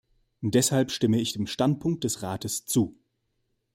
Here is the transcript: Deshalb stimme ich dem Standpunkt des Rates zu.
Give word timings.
Deshalb 0.41 0.89
stimme 0.89 1.21
ich 1.21 1.33
dem 1.33 1.45
Standpunkt 1.45 2.05
des 2.05 2.23
Rates 2.23 2.65
zu. 2.65 2.97